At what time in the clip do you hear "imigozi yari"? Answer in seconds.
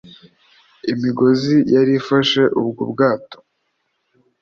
0.91-1.91